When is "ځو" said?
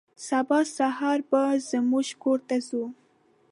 2.67-2.83